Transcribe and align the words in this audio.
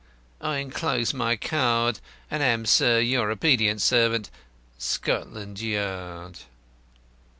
I 0.41 0.57
enclose 0.57 1.13
my 1.13 1.35
card, 1.35 1.99
and 2.31 2.41
am, 2.41 2.65
sir, 2.65 2.99
"Your 2.99 3.29
obedient 3.29 3.83
servant, 3.83 4.31
"Scotland 4.79 5.59
Yard." 5.61 6.39